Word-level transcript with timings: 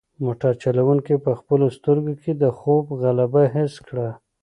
موټر 0.23 0.51
چلونکی 0.63 1.15
په 1.25 1.31
خپلو 1.39 1.65
سترګو 1.77 2.13
کې 2.21 2.31
د 2.35 2.43
خوب 2.57 2.85
غلبه 3.01 3.43
حس 3.53 3.73
کړه. 3.87 4.09